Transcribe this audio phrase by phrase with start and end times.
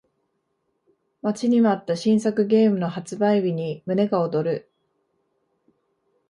[1.21, 4.71] 待ちに待った新作ゲームの発売日に胸が躍る